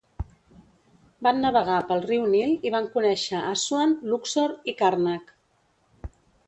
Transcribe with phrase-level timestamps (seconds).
[1.27, 5.33] Van navegar pel riu Nil i van conèixer Assuan, Luxor i Karnak.